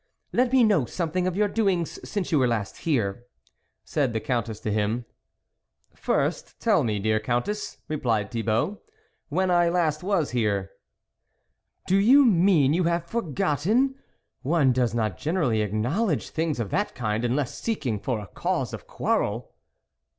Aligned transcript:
"Let 0.33 0.51
me 0.51 0.63
know 0.63 0.85
something 0.85 1.27
of 1.27 1.35
your 1.35 1.47
doings, 1.47 1.99
since 2.09 2.31
you 2.31 2.39
were 2.39 2.47
last 2.47 2.77
here," 2.77 3.25
said 3.83 4.13
the 4.13 4.19
Coun 4.19 4.43
tess 4.43 4.59
to 4.61 4.71
him." 4.73 5.05
First 5.93 6.59
tell 6.59 6.83
me, 6.83 6.97
dear 6.97 7.19
Countess," 7.19 7.77
replied 7.87 8.31
Thibault," 8.31 8.81
when 9.29 9.51
I 9.51 9.69
last 9.69 10.01
was 10.01 10.31
here."" 10.31 10.71
Do 11.85 11.97
you 11.97 12.25
mean 12.25 12.73
you 12.73 12.85
have 12.85 13.05
forgotten? 13.05 13.93
One 14.41 14.71
does 14.71 14.95
not 14.95 15.19
generally 15.19 15.61
acknowledge 15.61 16.29
things 16.29 16.59
of 16.59 16.71
that 16.71 16.95
kind, 16.95 17.23
unless 17.23 17.59
seeking 17.61 17.99
for 17.99 18.17
a 18.19 18.25
cause 18.25 18.73
of 18.73 18.87
quarrel." 18.87 19.53